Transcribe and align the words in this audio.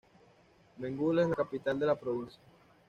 Benguela 0.77 1.21
es 1.21 1.29
la 1.29 1.35
capital 1.35 1.77
de 1.79 1.85
la 1.85 1.95
provincia. 1.95 2.41